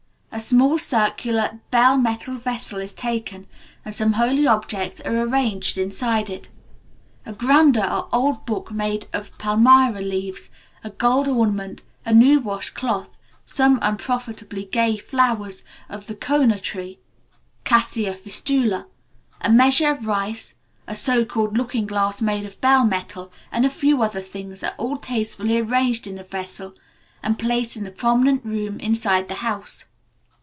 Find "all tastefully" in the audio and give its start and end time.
24.77-25.59